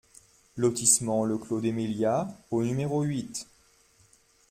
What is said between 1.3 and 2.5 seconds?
Clos des Melias